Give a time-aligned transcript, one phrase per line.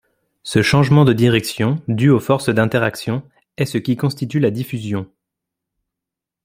[0.41, 3.21] Ce changement de direction, dû aux forces d'interaction,
[3.57, 5.07] est ce qui constitue la diffusion.